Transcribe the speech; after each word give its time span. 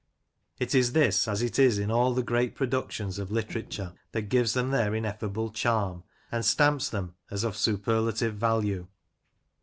It 0.57 0.73
is 0.73 0.93
this, 0.93 1.27
as 1.27 1.43
it 1.43 1.59
is 1.59 1.77
in 1.77 1.91
all 1.91 2.15
the 2.15 2.23
great 2.23 2.55
productions 2.55 3.19
of 3.19 3.29
literature, 3.29 3.93
that 4.13 4.29
gives 4.33 4.53
them 4.53 4.71
their 4.71 4.95
ineffable 4.95 5.51
charm, 5.51 6.01
and 6.31 6.43
stamps 6.43 6.89
them 6.89 7.13
as 7.29 7.43
of 7.43 7.55
superlative 7.55 8.33
value. 8.33 8.87